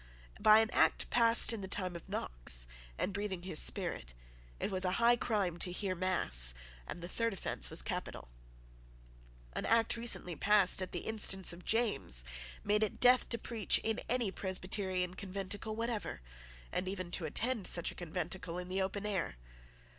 By 0.39 0.61
an 0.61 0.71
Act 0.71 1.11
passed 1.11 1.53
in 1.53 1.61
the 1.61 1.67
time 1.67 1.95
of 1.95 2.09
Knox, 2.09 2.65
and 2.97 3.13
breathing 3.13 3.43
his 3.43 3.59
spirit, 3.59 4.15
it 4.59 4.71
was 4.71 4.83
a 4.83 4.93
high 4.93 5.15
crime 5.15 5.59
to 5.59 5.71
hear 5.71 5.93
mass, 5.93 6.55
and 6.87 7.01
the 7.01 7.07
third 7.07 7.33
offence 7.33 7.69
was 7.69 7.83
capital. 7.83 8.27
An 9.53 9.63
Act 9.63 9.95
recently 9.95 10.35
passed, 10.35 10.81
at 10.81 10.91
the 10.91 11.01
instance 11.05 11.53
of 11.53 11.65
James, 11.65 12.25
made 12.63 12.81
it 12.81 12.99
death 12.99 13.29
to 13.29 13.37
preach 13.37 13.77
in 13.83 14.01
any 14.09 14.31
Presbyterian 14.31 15.13
conventicle 15.13 15.75
whatever, 15.75 16.21
and 16.71 16.87
even 16.87 17.11
to 17.11 17.25
attend 17.25 17.67
such 17.67 17.91
a 17.91 17.95
conventicle 17.95 18.57
in 18.57 18.69
the 18.69 18.81
open 18.81 19.05
air. 19.05 19.35